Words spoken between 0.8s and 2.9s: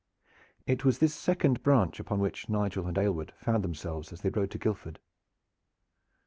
was this second branch upon which Nigel